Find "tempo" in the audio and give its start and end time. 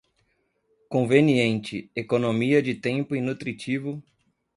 2.73-3.15